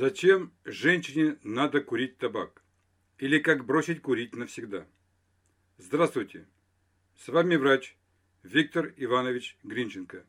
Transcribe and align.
Зачем 0.00 0.50
женщине 0.64 1.36
надо 1.42 1.82
курить 1.82 2.16
табак? 2.16 2.62
Или 3.18 3.38
как 3.38 3.66
бросить 3.66 4.00
курить 4.00 4.34
навсегда? 4.34 4.86
Здравствуйте! 5.76 6.46
С 7.18 7.28
вами 7.28 7.56
врач 7.56 7.98
Виктор 8.42 8.94
Иванович 8.96 9.58
Гринченко. 9.62 10.24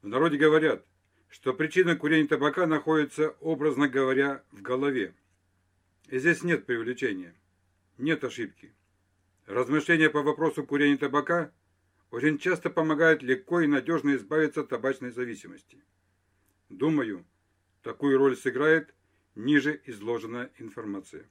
В 0.00 0.08
народе 0.08 0.38
говорят, 0.38 0.86
что 1.28 1.52
причина 1.52 1.96
курения 1.96 2.28
табака 2.28 2.66
находится, 2.66 3.36
образно 3.40 3.88
говоря, 3.88 4.42
в 4.52 4.62
голове. 4.62 5.12
И 6.06 6.18
здесь 6.18 6.42
нет 6.42 6.64
привлечения, 6.64 7.34
нет 7.98 8.24
ошибки. 8.24 8.72
Размышления 9.44 10.08
по 10.08 10.22
вопросу 10.22 10.64
курения 10.64 10.96
табака 10.96 11.52
очень 12.10 12.38
часто 12.38 12.70
помогают 12.70 13.22
легко 13.22 13.60
и 13.60 13.66
надежно 13.66 14.16
избавиться 14.16 14.62
от 14.62 14.70
табачной 14.70 15.10
зависимости. 15.10 15.84
Думаю, 16.70 17.26
такую 17.88 18.18
роль 18.18 18.36
сыграет 18.36 18.94
ниже 19.34 19.80
изложенная 19.86 20.50
информация. 20.58 21.26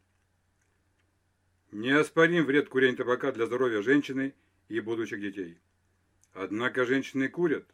Неоспорим 1.71 2.45
вред 2.45 2.67
курения 2.67 2.97
табака 2.97 3.31
для 3.31 3.45
здоровья 3.45 3.83
женщины 3.83 4.33
и 4.67 4.79
будущих 4.79 5.21
детей. 5.21 5.59
Однако 6.33 6.87
женщины 6.87 7.29
курят, 7.29 7.67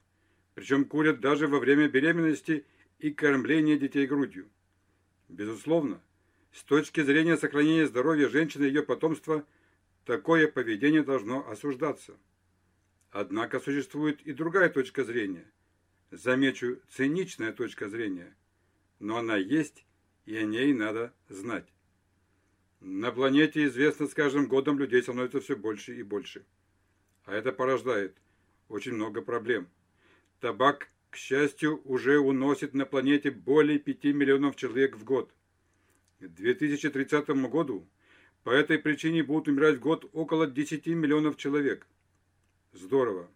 причем 0.53 0.83
курят 0.83 1.21
даже 1.21 1.47
во 1.47 1.59
время 1.59 1.87
беременности 1.87 2.65
и 2.99 3.11
кормления 3.11 3.77
детей 3.77 4.05
грудью. 4.05 4.49
Безусловно, 5.29 6.01
с 6.51 6.61
точки 6.63 7.03
зрения 7.03 7.37
сохранения 7.37 7.87
здоровья 7.87 8.27
женщины 8.27 8.65
и 8.65 8.67
ее 8.67 8.83
потомства– 8.83 9.45
Такое 10.05 10.49
поведение 10.49 11.01
должно 11.01 11.49
осуждаться. 11.49 12.17
Однако 13.11 13.61
существует 13.61 14.21
и 14.23 14.33
другая 14.33 14.67
точка 14.67 15.05
зрения. 15.05 15.49
Замечу, 16.11 16.81
циничная 16.89 17.53
точка 17.53 17.87
зрения. 17.87 18.35
Но 19.03 19.17
она 19.17 19.35
есть, 19.35 19.85
и 20.25 20.33
о 20.37 20.43
ней 20.43 20.73
надо 20.73 21.13
знать. 21.27 21.67
На 22.79 23.11
планете 23.11 23.65
известно 23.65 24.07
с 24.07 24.13
каждым 24.13 24.47
годом 24.47 24.79
людей 24.79 25.03
становится 25.03 25.41
все 25.41 25.57
больше 25.57 25.93
и 25.93 26.03
больше. 26.03 26.45
А 27.25 27.33
это 27.33 27.51
порождает 27.51 28.15
очень 28.69 28.93
много 28.93 29.21
проблем. 29.21 29.67
Табак, 30.39 30.87
к 31.09 31.17
счастью, 31.17 31.81
уже 31.83 32.17
уносит 32.17 32.73
на 32.73 32.85
планете 32.85 33.29
более 33.29 33.77
5 33.77 34.05
миллионов 34.05 34.55
человек 34.55 34.95
в 34.95 35.03
год. 35.03 35.33
К 36.21 36.29
2030 36.29 37.27
году 37.49 37.85
по 38.45 38.51
этой 38.51 38.79
причине 38.79 39.21
будут 39.21 39.49
умирать 39.49 39.79
в 39.79 39.81
год 39.81 40.09
около 40.13 40.47
10 40.47 40.87
миллионов 40.87 41.35
человек. 41.35 41.87
Здорово. 42.71 43.29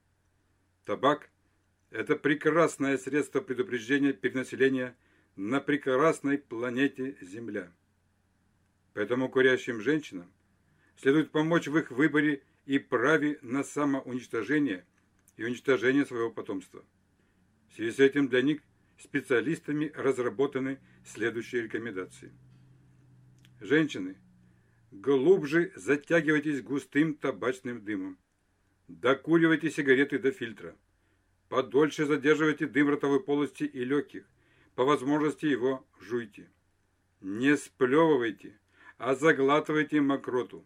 Табак– 0.86 1.30
это 1.92 2.16
прекрасное 2.16 2.98
средство 2.98 3.42
предупреждения 3.42 4.14
перенаселения 4.14 4.96
на 5.38 5.62
прекрасной 5.62 6.38
планете 6.38 7.16
Земля. 7.22 7.72
Поэтому 8.94 9.30
курящим 9.30 9.80
женщинам 9.80 10.30
следует 10.98 11.32
помочь 11.32 11.68
в 11.68 11.78
их 11.78 11.92
выборе 11.92 12.44
и 12.66 12.78
праве 12.80 13.40
на 13.42 13.64
самоуничтожение 13.64 14.86
и 15.38 15.46
уничтожение 15.46 16.06
своего 16.06 16.32
потомства. 16.32 16.84
В 17.70 17.76
связи 17.76 17.92
с 17.92 18.00
этим 18.00 18.28
для 18.28 18.42
них 18.42 18.62
специалистами 18.98 19.92
разработаны 19.96 20.80
следующие 21.06 21.62
рекомендации. 21.62 22.34
Женщины– 23.62 24.18
Глубже 24.92 25.74
затягивайтесь 25.76 26.62
густым 26.62 27.14
табачным 27.14 27.84
дымом. 27.84 28.18
Докуривайте 28.88 29.70
сигареты 29.70 30.18
до 30.18 30.32
фильтра. 30.32 30.76
Подольше 31.50 32.06
задерживайте 32.06 32.68
дым 32.68 32.90
ротовой 32.90 33.22
полости 33.22 33.64
и 33.64 33.84
легких. 33.84 34.26
По 34.78 34.86
возможности 34.86 35.48
его 35.48 35.84
жуйте. 36.00 36.48
Не 37.20 37.58
сплевывайте, 37.58 38.60
а 39.00 39.16
заглатывайте 39.16 40.02
мокроту. 40.02 40.64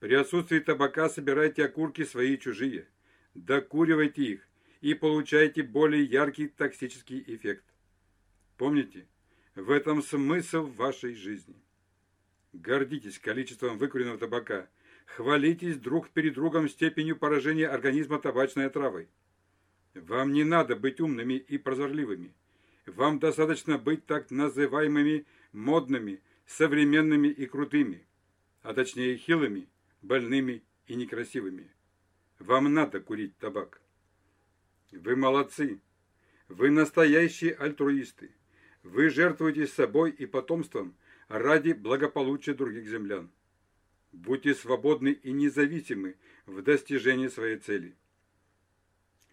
При 0.00 0.12
отсутствии 0.16 0.58
табака 0.58 1.08
собирайте 1.08 1.64
окурки 1.64 2.04
свои 2.04 2.36
чужие. 2.36 2.88
Докуривайте 3.34 4.22
их 4.22 4.48
и 4.82 4.92
получайте 4.92 5.62
более 5.62 6.04
яркий 6.04 6.48
токсический 6.48 7.24
эффект. 7.26 7.64
Помните, 8.58 9.06
в 9.54 9.70
этом 9.70 10.02
смысл 10.02 10.66
вашей 10.66 11.14
жизни. 11.14 11.56
Гордитесь 12.52 13.18
количеством 13.18 13.78
выкуренного 13.78 14.18
табака. 14.18 14.68
Хвалитесь 15.06 15.78
друг 15.78 16.10
перед 16.10 16.34
другом 16.34 16.68
степенью 16.68 17.16
поражения 17.16 17.66
организма 17.66 18.18
табачной 18.18 18.66
отравой. 18.66 19.08
Вам 19.94 20.34
не 20.34 20.44
надо 20.44 20.76
быть 20.76 21.00
умными 21.00 21.32
и 21.32 21.56
прозорливыми. 21.56 22.34
Вам 22.88 23.18
достаточно 23.18 23.78
быть 23.78 24.06
так 24.06 24.30
называемыми 24.30 25.26
модными, 25.52 26.20
современными 26.46 27.28
и 27.28 27.46
крутыми, 27.46 28.06
а 28.62 28.74
точнее 28.74 29.16
хилыми, 29.16 29.68
больными 30.02 30.62
и 30.86 30.94
некрасивыми. 30.94 31.70
Вам 32.38 32.72
надо 32.72 33.00
курить 33.00 33.36
табак. 33.38 33.80
Вы 34.92 35.16
молодцы. 35.16 35.80
Вы 36.48 36.70
настоящие 36.70 37.54
альтруисты. 37.54 38.30
Вы 38.82 39.10
жертвуете 39.10 39.66
собой 39.66 40.10
и 40.10 40.26
потомством– 40.26 40.94
ради 41.28 41.72
благополучия 41.72 42.54
других 42.54 42.88
землян. 42.88 43.30
Будьте 44.12 44.54
свободны 44.54 45.10
и 45.10 45.32
независимы 45.32 46.16
в 46.46 46.62
достижении 46.62 47.28
своей 47.28 47.58
цели. 47.58 47.94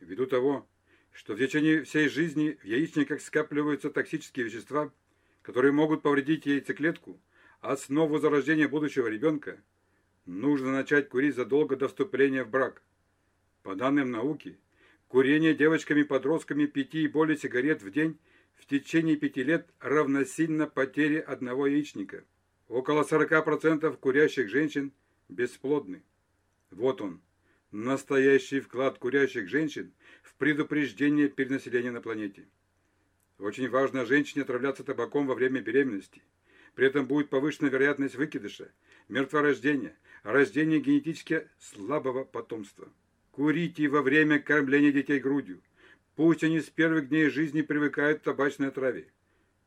Ввиду 0.02 0.26
того, 0.28 0.68
что 1.16 1.34
в 1.34 1.40
течение 1.40 1.84
всей 1.84 2.09
жизни 2.09 2.59
в 2.62 2.66
яичниках 2.66 3.22
скапливаются 3.22 3.90
токсические 3.90 4.46
вещества, 4.46 4.94
которые 5.42 5.72
могут 5.72 6.03
повредить 6.03 6.46
яйцеклетку, 6.46 7.20
основу 7.62 8.20
зарождения 8.20 8.68
будущего 8.68 9.08
ребенка, 9.08 9.59
нужно 10.25 10.72
начать 10.72 11.09
курить 11.09 11.36
задолго 11.36 11.75
до 11.75 11.88
вступления 11.88 12.44
в 12.44 12.50
брак. 12.50 12.84
По 13.64 13.75
данным 13.75 14.12
науки, 14.12 14.59
курение 15.08 15.56
девочками-подростками 15.56 16.68
пяти 16.68 17.06
и 17.06 17.08
более 17.08 17.38
сигарет 17.38 17.81
в 17.81 17.90
день– 17.90 18.20
в 18.56 18.66
течение 18.66 19.16
пяти 19.16 19.44
лет 19.44 19.70
равносильно 19.80 20.68
потере 20.68 21.20
одного 21.20 21.68
яичника. 21.68 22.24
Около 22.68 23.04
40% 23.04 23.96
курящих 23.98 24.50
женщин 24.50 24.92
бесплодны. 25.30 26.04
Вот 26.72 27.02
он, 27.02 27.22
настоящий 27.75 28.62
вклад 28.62 28.97
курящих 29.00 29.50
женщин 29.50 29.91
в 30.24 30.34
предупреждение 30.36 31.28
перенаселения 31.28 31.91
на 31.91 32.00
планете. 32.00 32.47
Очень 33.38 33.69
важно 33.69 34.06
женщине 34.06 34.44
отравляться 34.44 34.86
табаком 34.86 35.28
во 35.28 35.36
время 35.36 35.59
беременности. 35.59 36.22
При 36.74 36.88
этом 36.88 37.06
будет 37.06 37.30
повышена 37.30 37.68
вероятность 37.68 38.16
выкидыша, 38.16 38.72
мертворождения, 39.09 39.97
рождения 40.24 40.80
генетически 40.80 41.50
слабого 41.59 42.24
потомства. 42.24 42.88
Курите 43.31 43.90
во 43.90 44.02
время 44.02 44.40
кормления 44.40 44.94
детей 44.94 45.19
грудью. 45.19 45.62
Пусть 46.16 46.46
они 46.46 46.62
с 46.62 46.69
первых 46.69 47.09
дней 47.09 47.28
жизни 47.28 47.62
привыкают 47.62 48.22
к 48.22 48.24
табачной 48.24 48.72
траве. 48.72 49.12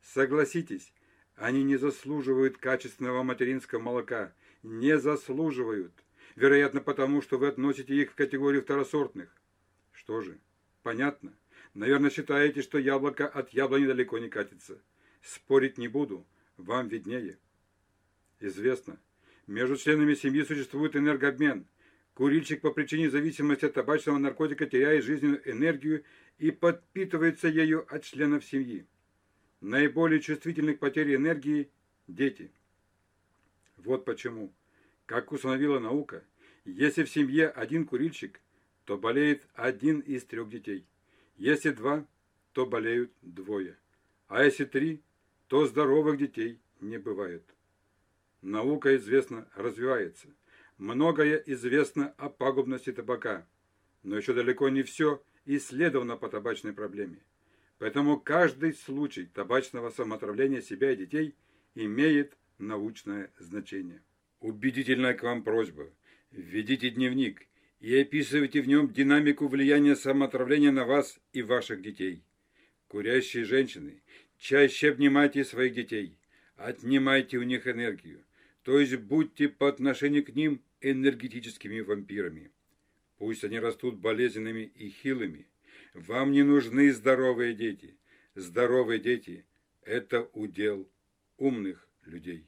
Согласитесь, 0.01 0.93
они 1.35 1.63
не 1.63 1.77
заслуживают 1.77 2.57
качественного 2.57 3.21
материнского 3.21 3.79
молока. 3.79 4.33
Не 4.63 4.97
заслуживают. 4.97 5.93
Вероятно, 6.35 6.81
потому 6.81 7.21
что 7.21 7.37
вы 7.37 7.47
относите 7.47 7.95
их 7.95 8.11
в 8.11 8.15
категорию 8.15 8.61
второсортных. 8.61 9.29
Что 9.91 10.21
же, 10.21 10.39
понятно. 10.83 11.33
Наверное, 11.73 12.09
считаете, 12.09 12.61
что 12.61 12.77
яблоко 12.77 13.27
от 13.27 13.51
яблони 13.51 13.85
далеко 13.85 14.17
не 14.17 14.29
катится. 14.29 14.81
Спорить 15.21 15.77
не 15.77 15.87
буду, 15.87 16.25
вам 16.57 16.87
виднее. 16.87 17.37
Известно, 18.39 18.99
между 19.47 19.77
членами 19.77 20.13
семьи 20.13 20.43
существует 20.43 20.95
энергообмен. 20.95 21.65
Курильщик 22.13 22.61
по 22.61 22.71
причине 22.71 23.09
зависимости 23.09 23.65
от 23.65 23.73
табачного 23.73 24.17
наркотика 24.17 24.65
теряет 24.65 25.03
жизненную 25.03 25.49
энергию 25.49 26.03
и 26.37 26.51
подпитывается 26.51 27.47
ею 27.47 27.85
от 27.93 28.03
членов 28.03 28.45
семьи. 28.45 28.85
Наиболее 29.61 30.21
чувствительны 30.21 30.73
к 30.73 30.79
потере 30.79 31.15
энергии– 31.15 31.69
дети. 32.07 32.51
Вот 33.77 34.05
почему, 34.05 34.53
как 35.09 35.31
установила 35.31 35.79
наука, 35.79 36.23
если 36.65 37.03
в 37.03 37.09
семье 37.09 37.49
один 37.49 37.87
курильщик, 37.87 38.39
то 38.85 38.95
болеет 38.95 39.41
один 39.55 40.01
из 40.01 40.23
трех 40.23 40.49
детей. 40.49 40.85
Если 41.35 41.71
два, 41.71 42.05
то 42.53 42.67
болеют 42.67 43.11
двое. 43.23 43.75
А 44.27 44.43
если 44.43 44.65
три, 44.65 45.01
то 45.47 45.65
здоровых 45.65 46.19
детей 46.19 46.59
не 46.79 46.99
бывает. 46.99 47.43
Наука, 48.43 48.95
известно, 48.97 49.47
развивается. 49.55 50.27
Многое 50.77 51.37
известно 51.37 52.13
о 52.19 52.29
пагубности 52.29 52.91
табака. 52.91 53.47
Но 54.03 54.15
еще 54.15 54.35
далеко 54.35 54.69
не 54.69 54.83
все 54.83 55.23
исследовано 55.47 56.17
по 56.17 56.29
табачной 56.29 56.73
проблеме. 56.73 57.17
Поэтому 57.79 58.19
каждый 58.19 58.75
случай 58.75 59.25
табачного 59.25 59.89
самоотравления 59.89 60.61
себя 60.61 60.91
и 60.91 60.97
детей 60.97 61.35
имеет 61.73 62.37
научное 62.59 63.31
значение. 63.39 64.03
Убедительная 64.39 65.13
к 65.13 65.23
вам 65.23 65.43
просьба. 65.43 65.91
Введите 66.31 66.89
дневник 66.89 67.47
и 67.79 67.95
описывайте 67.97 68.61
в 68.61 68.67
нем 68.67 68.91
динамику 68.91 69.47
влияния 69.47 69.95
самоотравления 69.95 70.71
на 70.71 70.85
вас 70.85 71.19
и 71.33 71.41
ваших 71.41 71.81
детей. 71.81 72.23
Курящие 72.87 73.45
женщины, 73.45 74.01
Чаще 74.39 74.91
обнимайте 74.91 75.43
своих 75.43 75.73
детей, 75.73 76.17
отнимайте 76.55 77.37
у 77.37 77.43
них 77.43 77.67
энергию, 77.67 78.23
то 78.63 78.79
есть 78.79 78.95
будьте 78.95 79.49
по 79.49 79.67
отношению 79.67 80.23
к 80.23 80.29
ним 80.29 80.61
энергетическими 80.79 81.81
вампирами. 81.81 82.49
Пусть 83.17 83.43
они 83.43 83.59
растут 83.59 83.97
болезненными 83.97 84.61
и 84.61 84.89
хилыми. 84.89 85.45
Вам 85.93 86.31
не 86.31 86.43
нужны 86.43 86.93
здоровые 86.93 87.53
дети. 87.53 87.97
Здоровые 88.33 89.01
дети– 89.01 89.45
это 89.83 90.29
удел 90.31 90.89
умных 91.37 91.85
людей. 92.05 92.45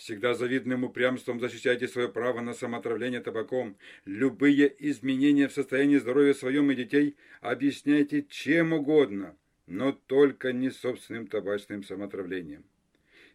Всегда 0.00 0.32
завидным 0.32 0.84
упрямством 0.84 1.40
защищайте 1.40 1.86
свое 1.86 2.08
право 2.08 2.40
на 2.40 2.54
самоотравление 2.54 3.20
табаком. 3.20 3.76
Любые 4.06 4.74
изменения 4.88 5.46
в 5.46 5.52
состоянии 5.52 5.98
здоровья 5.98 6.32
своем 6.32 6.70
и 6.70 6.74
детей 6.74 7.16
объясняйте 7.42 8.24
чем 8.26 8.72
угодно, 8.72 9.36
но 9.66 9.92
только 9.92 10.54
не 10.54 10.70
собственным 10.70 11.26
табачным 11.26 11.84
самоотравлением. 11.84 12.64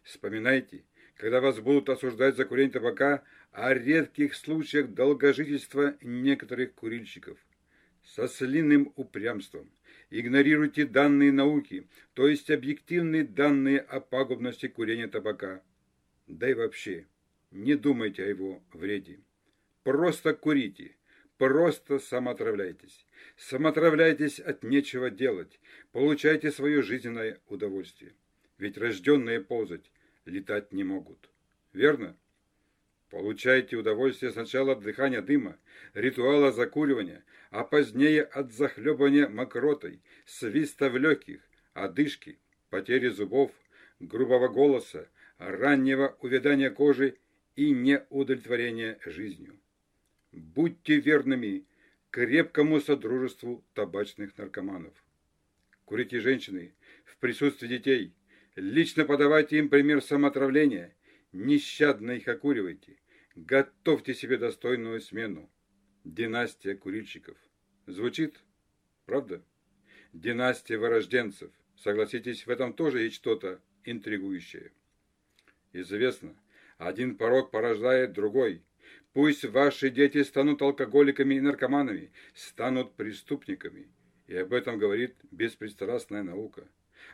Вспоминайте, 0.02 0.82
когда 1.16 1.40
вас 1.40 1.60
будут 1.60 1.88
осуждать 1.88 2.34
за 2.34 2.44
курение 2.44 2.72
табака, 2.72 3.22
о 3.52 3.72
редких 3.72 4.34
случаях 4.34 4.88
долгожительства 4.88 5.94
некоторых 6.02 6.74
курильщиков. 6.74 7.38
Со 8.02 8.26
слинным 8.26 8.92
упрямством 8.96 9.70
игнорируйте 10.10 10.84
данные 10.84 11.30
науки, 11.30 11.86
то 12.14 12.26
есть 12.26 12.50
объективные 12.50 13.22
данные 13.22 13.78
о 13.78 14.00
пагубности 14.00 14.66
курения 14.66 15.06
табака. 15.06 15.62
Да 16.26 16.50
и 16.50 16.54
вообще, 16.54 17.06
не 17.50 17.76
думайте 17.76 18.24
о 18.24 18.26
его 18.26 18.62
вреде. 18.72 19.20
Просто 19.84 20.34
курите, 20.34 20.96
просто 21.38 21.98
самоотравляйтесь. 21.98 23.06
Самоотравляйтесь 23.36 24.40
от 24.40 24.64
нечего 24.64 25.10
делать, 25.10 25.60
получайте 25.92 26.50
свое 26.50 26.82
жизненное 26.82 27.40
удовольствие. 27.46 28.14
Ведь 28.58 28.78
рожденные 28.78 29.40
ползать, 29.40 29.92
летать 30.24 30.72
не 30.72 30.82
могут. 30.82 31.30
Верно? 31.72 32.16
Получайте 33.10 33.76
удовольствие 33.76 34.32
сначала 34.32 34.72
от 34.72 34.80
дыхания 34.80 35.22
дыма, 35.22 35.58
ритуала 35.94 36.50
закуривания, 36.50 37.24
а 37.50 37.62
позднее 37.62 38.22
от 38.22 38.52
захлебывания 38.52 39.28
мокротой, 39.28 40.02
свиста 40.24 40.90
в 40.90 40.96
легких, 40.96 41.40
одышки, 41.72 42.40
потери 42.68 43.08
зубов, 43.08 43.52
грубого 44.00 44.48
голоса, 44.48 45.08
раннего 45.38 46.16
увядания 46.20 46.70
кожи 46.70 47.16
и 47.54 47.70
неудовлетворения 47.70 48.98
жизнью. 49.04 49.58
Будьте 50.32 51.00
верными 51.00 51.64
крепкому 52.10 52.80
содружеству 52.80 53.64
табачных 53.74 54.36
наркоманов. 54.38 54.94
Курите 55.84 56.20
женщины 56.20 56.74
в 57.04 57.16
присутствии 57.18 57.68
детей. 57.68 58.14
Лично 58.56 59.04
подавайте 59.04 59.58
им 59.58 59.68
пример 59.68 60.02
самоотравления. 60.02 60.94
Нещадно 61.32 62.12
их 62.12 62.26
окуривайте. 62.28 62.96
Готовьте 63.34 64.14
себе 64.14 64.38
достойную 64.38 65.00
смену. 65.00 65.50
Династия 66.04 66.74
курильщиков. 66.74 67.36
Звучит? 67.86 68.40
Правда? 69.04 69.42
Династия 70.12 70.78
вырожденцев. 70.78 71.50
Согласитесь, 71.76 72.46
в 72.46 72.50
этом 72.50 72.72
тоже 72.72 73.02
есть 73.02 73.16
что-то 73.16 73.60
интригующее. 73.84 74.72
Известно, 75.78 76.34
один 76.78 77.16
порог 77.16 77.50
порождает 77.50 78.14
другой. 78.14 78.62
Пусть 79.12 79.44
ваши 79.44 79.90
дети 79.90 80.22
станут 80.22 80.62
алкоголиками 80.62 81.34
и 81.34 81.40
наркоманами, 81.40 82.12
станут 82.32 82.94
преступниками. 82.94 83.86
И 84.26 84.34
об 84.36 84.54
этом 84.54 84.78
говорит 84.78 85.16
беспристрастная 85.30 86.22
наука. 86.22 86.66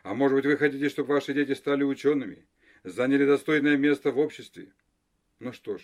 А 0.03 0.13
может 0.13 0.37
быть, 0.37 0.45
вы 0.45 0.55
хотите, 0.55 0.87
чтобы 0.87 1.09
ваши 1.09 1.33
дети 1.33 1.53
стали 1.53 1.83
учеными, 1.83 2.47
заняли 2.85 3.25
достойное 3.25 3.75
место 3.75 4.11
в 4.11 4.17
обществе? 4.17 4.71
Ну 5.39 5.51
что 5.51 5.77
ж, 5.77 5.81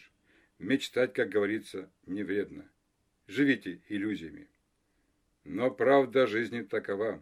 мечтать, 0.58 1.12
как 1.14 1.28
говорится, 1.28 1.92
не 2.06 2.24
вредно. 2.24 2.70
Живите 3.28 3.82
иллюзиями. 3.90 4.48
Но 5.44 5.70
правда 5.70 6.28
жизни 6.28 6.62
такова. 6.62 7.22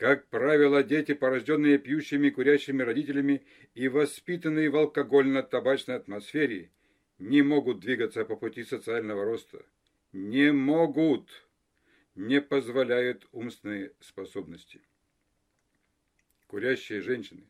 Как 0.00 0.28
правило, 0.28 0.82
дети, 0.82 1.12
порожденные 1.12 1.78
пьющими 1.78 2.28
и 2.28 2.30
курящими 2.30 2.82
родителями 2.82 3.44
и 3.74 3.86
воспитанные 3.88 4.70
в 4.70 4.76
алкогольно-табачной 4.76 5.96
атмосфере, 5.96 6.70
не 7.18 7.42
могут 7.42 7.80
двигаться 7.80 8.24
по 8.24 8.34
пути 8.34 8.64
социального 8.64 9.26
роста. 9.26 9.62
Не 10.12 10.52
могут. 10.52 11.28
Не 12.14 12.40
позволяют 12.40 13.28
умственные 13.32 13.92
способности. 14.00 14.80
Курящие 16.46 17.02
женщины. 17.02 17.44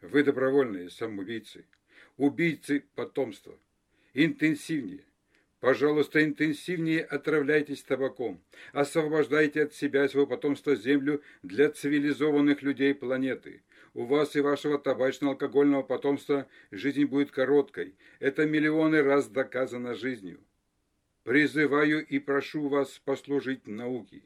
Вы 0.00 0.24
добровольные 0.24 0.88
самоубийцы. 0.88 1.66
Убийцы 2.16 2.82
потомства. 2.94 3.58
Интенсивнее 4.14 5.04
Пожалуйста, 5.64 6.22
интенсивнее 6.22 7.02
отравляйтесь 7.02 7.82
табаком. 7.82 8.44
Освобождайте 8.74 9.62
от 9.62 9.72
себя 9.72 10.04
и 10.04 10.08
своего 10.08 10.26
потомства 10.26 10.76
землю 10.76 11.22
для 11.42 11.70
цивилизованных 11.70 12.60
людей 12.60 12.92
планеты. 12.92 13.62
У 13.94 14.04
вас 14.04 14.36
и 14.36 14.42
вашего 14.42 14.76
табачно-алкогольного 14.76 15.82
потомства 15.82 16.46
жизнь 16.70 17.06
будет 17.06 17.30
короткой. 17.30 17.94
Это 18.20 18.44
миллионы 18.44 19.00
раз 19.02 19.26
доказано 19.28 19.94
жизнью. 19.94 20.40
Призываю 21.22 22.06
и 22.06 22.18
прошу 22.18 22.68
вас 22.68 23.00
послужить 23.02 23.66
науке. 23.66 24.20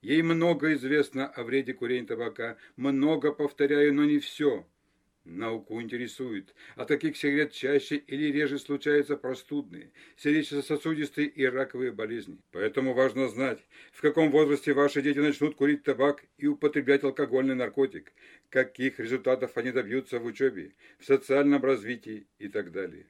Ей 0.00 0.22
много 0.22 0.74
известно 0.74 1.26
о 1.26 1.42
вреде 1.42 1.74
курения 1.74 2.06
табака, 2.06 2.56
много 2.76 3.32
повторяю, 3.32 3.92
но 3.94 4.04
не 4.04 4.20
все. 4.20 4.64
Науку 5.24 5.80
интересует, 5.80 6.54
от 6.76 6.88
каких 6.88 7.16
сигарет 7.16 7.52
чаще 7.52 7.96
или 7.96 8.30
реже 8.30 8.58
случаются 8.58 9.16
простудные, 9.16 9.90
сердечно-сосудистые 10.18 11.28
и 11.28 11.46
раковые 11.46 11.92
болезни. 11.92 12.38
Поэтому 12.52 12.92
важно 12.92 13.28
знать, 13.28 13.64
в 13.92 14.02
каком 14.02 14.30
возрасте 14.30 14.74
ваши 14.74 15.00
дети 15.00 15.20
начнут 15.20 15.54
курить 15.54 15.82
табак 15.82 16.24
и 16.36 16.46
употреблять 16.46 17.04
алкогольный 17.04 17.54
наркотик, 17.54 18.12
каких 18.50 19.00
результатов 19.00 19.56
они 19.56 19.72
добьются 19.72 20.18
в 20.18 20.26
учебе, 20.26 20.74
в 20.98 21.06
социальном 21.06 21.64
развитии 21.64 22.26
и 22.38 22.48
так 22.48 22.70
далее. 22.70 23.06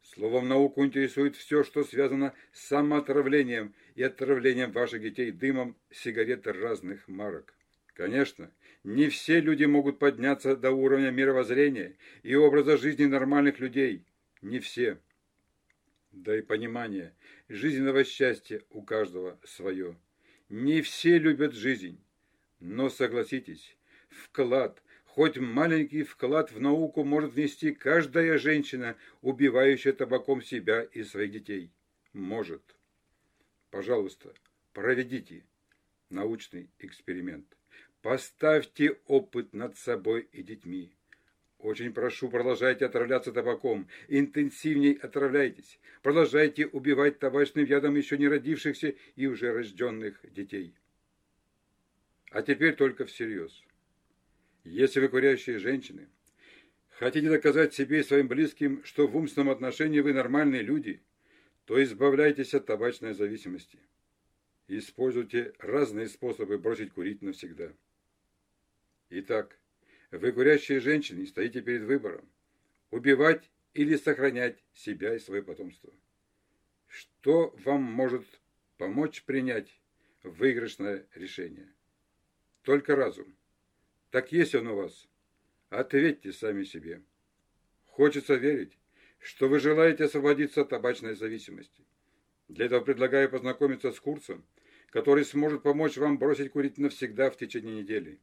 Словом, 0.00 0.48
науку 0.48 0.86
интересует 0.86 1.36
все, 1.36 1.64
что 1.64 1.84
связано 1.84 2.32
с 2.52 2.66
самоотравлением 2.68 3.74
и 3.94 4.02
отравлением 4.02 4.72
ваших 4.72 5.02
детей 5.02 5.32
дымом 5.32 5.76
сигарет 5.90 6.46
разных 6.46 7.06
марок. 7.08 7.55
Конечно, 7.96 8.52
не 8.84 9.08
все 9.08 9.40
люди 9.40 9.64
могут 9.64 9.98
подняться 9.98 10.54
до 10.54 10.70
уровня 10.70 11.10
мировоззрения 11.10 11.96
и 12.22 12.34
образа 12.34 12.76
жизни 12.76 13.06
нормальных 13.06 13.58
людей. 13.58 14.04
Не 14.42 14.58
все. 14.58 15.00
Да 16.12 16.36
и 16.36 16.42
понимание 16.42 17.14
жизненного 17.48 18.04
счастья 18.04 18.62
у 18.68 18.82
каждого 18.82 19.40
свое. 19.44 19.96
Не 20.50 20.82
все 20.82 21.18
любят 21.18 21.54
жизнь. 21.54 21.98
Но 22.60 22.90
согласитесь, 22.90 23.78
вклад, 24.10 24.82
хоть 25.06 25.38
маленький 25.38 26.02
вклад 26.02 26.52
в 26.52 26.60
науку 26.60 27.02
может 27.02 27.32
внести 27.32 27.72
каждая 27.72 28.36
женщина, 28.36 28.96
убивающая 29.22 29.94
табаком 29.94 30.42
себя 30.42 30.82
и 30.82 31.02
своих 31.02 31.32
детей. 31.32 31.70
Может. 32.12 32.62
Пожалуйста, 33.70 34.34
проведите 34.74 35.44
научный 36.10 36.68
эксперимент. 36.78 37.55
Поставьте 38.06 39.00
опыт 39.08 39.52
над 39.52 39.76
собой 39.76 40.28
и 40.30 40.44
детьми. 40.44 40.92
Очень 41.58 41.92
прошу, 41.92 42.28
продолжайте 42.28 42.86
отравляться 42.86 43.32
табаком, 43.32 43.88
интенсивней 44.06 44.92
отравляйтесь, 44.92 45.80
продолжайте 46.02 46.68
убивать 46.68 47.18
табачным 47.18 47.64
ядом 47.64 47.96
еще 47.96 48.16
не 48.16 48.28
родившихся 48.28 48.94
и 49.16 49.26
уже 49.26 49.52
рожденных 49.52 50.20
детей. 50.22 50.76
А 52.30 52.42
теперь 52.42 52.76
только 52.76 53.06
всерьез. 53.06 53.64
Если 54.62 55.00
вы 55.00 55.08
курящие 55.08 55.58
женщины, 55.58 56.06
хотите 56.90 57.28
доказать 57.28 57.74
себе 57.74 57.98
и 57.98 58.04
своим 58.04 58.28
близким, 58.28 58.84
что 58.84 59.08
в 59.08 59.16
умственном 59.16 59.50
отношении 59.50 59.98
вы 59.98 60.12
нормальные 60.12 60.62
люди, 60.62 61.02
то 61.64 61.82
избавляйтесь 61.82 62.54
от 62.54 62.66
табачной 62.66 63.14
зависимости. 63.14 63.80
Используйте 64.68 65.54
разные 65.58 66.06
способы 66.06 66.56
бросить 66.56 66.92
курить 66.92 67.20
навсегда. 67.20 67.72
Итак, 69.08 69.58
вы, 70.10 70.32
курящие 70.32 70.80
женщины, 70.80 71.26
стоите 71.26 71.60
перед 71.60 71.82
выбором. 71.82 72.28
Убивать 72.90 73.50
или 73.74 73.96
сохранять 73.96 74.64
себя 74.72 75.14
и 75.14 75.18
свое 75.18 75.42
потомство. 75.42 75.92
Что 76.86 77.54
вам 77.64 77.82
может 77.82 78.24
помочь 78.78 79.22
принять 79.24 79.80
выигрышное 80.22 81.06
решение? 81.14 81.72
Только 82.62 82.96
разум. 82.96 83.36
Так 84.10 84.32
есть 84.32 84.54
он 84.54 84.68
у 84.68 84.76
вас. 84.76 85.08
Ответьте 85.68 86.32
сами 86.32 86.64
себе. 86.64 87.02
Хочется 87.84 88.34
верить, 88.34 88.78
что 89.18 89.48
вы 89.48 89.60
желаете 89.60 90.04
освободиться 90.04 90.62
от 90.62 90.70
табачной 90.70 91.14
зависимости. 91.14 91.84
Для 92.48 92.66
этого 92.66 92.80
предлагаю 92.80 93.30
познакомиться 93.30 93.92
с 93.92 94.00
курсом, 94.00 94.44
который 94.90 95.24
сможет 95.24 95.62
помочь 95.62 95.96
вам 95.96 96.18
бросить 96.18 96.52
курить 96.52 96.78
навсегда 96.78 97.30
в 97.30 97.36
течение 97.36 97.82
недели. 97.82 98.20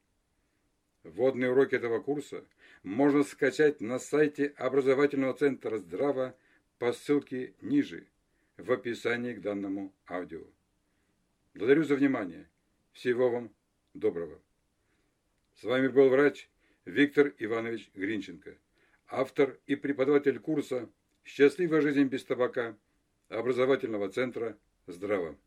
Вводные 1.04 1.52
уроки 1.52 1.76
этого 1.76 2.00
курса 2.00 2.46
можно 2.82 3.24
скачать 3.24 3.82
на 3.82 4.00
сайте 4.00 4.48
образовательного 4.58 5.34
центра 5.34 5.78
«Здраво» 5.78 6.36
по 6.80 6.94
ссылке 6.94 7.54
ниже, 7.62 8.08
в 8.58 8.72
описании 8.72 9.34
к 9.34 9.42
данному 9.42 9.94
аудио. 10.08 10.44
Благодарю 11.54 11.84
за 11.84 11.96
внимание. 11.96 12.50
Всего 12.94 13.30
вам 13.30 13.54
доброго. 13.94 14.40
С 15.56 15.64
вами 15.64 15.88
был 15.88 16.10
врач 16.10 16.50
Виктор 16.86 17.34
Иванович 17.38 17.92
Гринченко, 17.94 18.58
автор 19.08 19.60
и 19.68 19.76
преподаватель 19.76 20.40
курса 20.40 20.90
«Счастливая 21.26 21.82
жизнь 21.82 22.04
без 22.04 22.24
табака» 22.24 22.78
образовательного 23.28 24.10
центра 24.10 24.58
«Здраво». 24.88 25.38